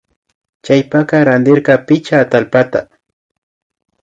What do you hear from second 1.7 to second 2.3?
pichka